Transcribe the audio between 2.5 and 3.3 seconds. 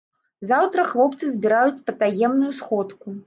сходку.